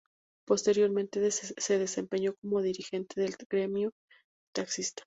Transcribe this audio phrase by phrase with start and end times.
[0.47, 4.95] Posteriormente se desempeñó como dirigente del gremio de taxistas.